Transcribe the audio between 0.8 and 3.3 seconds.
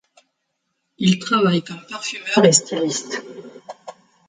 Il travaille comme parfumeur et styliste.